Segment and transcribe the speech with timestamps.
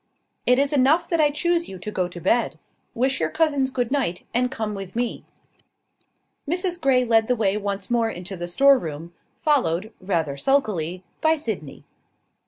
[0.47, 2.57] "It is enough that I choose you to go to bed.
[2.95, 5.23] Wish your cousins good night, and come with me."
[6.49, 11.35] Mrs Grey led the way once more into the store room, followed, rather sulkily, by
[11.35, 11.83] Sydney.